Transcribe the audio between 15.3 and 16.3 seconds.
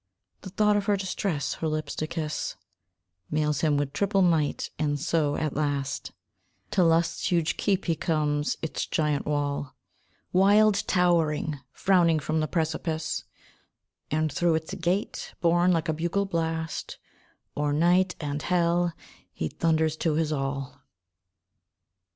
borne like a bugle